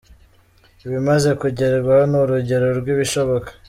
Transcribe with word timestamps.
ibimaze 0.85 1.29
kugerwaho 1.41 2.03
ni 2.11 2.17
urugero 2.23 2.67
rw’ibishoboka. 2.79 3.49